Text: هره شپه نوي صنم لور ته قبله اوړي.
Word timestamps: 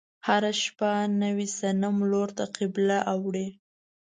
هره 0.27 0.51
شپه 0.61 0.91
نوي 1.23 1.47
صنم 1.59 1.95
لور 2.11 2.29
ته 2.37 2.45
قبله 2.57 2.97
اوړي. 3.13 3.47